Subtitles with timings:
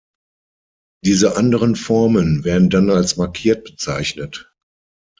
[1.05, 4.51] Diese anderen Formen werden dann als markiert bezeichnet.